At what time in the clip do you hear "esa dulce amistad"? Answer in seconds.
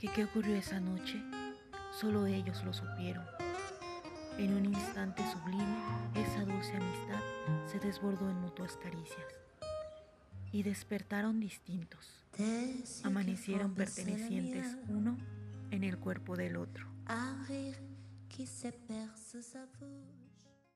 6.14-7.20